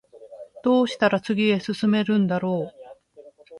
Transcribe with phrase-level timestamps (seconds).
[0.63, 3.21] どうしたら次へ進めるんだろう